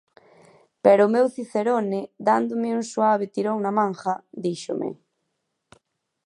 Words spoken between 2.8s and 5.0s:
suave tirón na manga, díxome: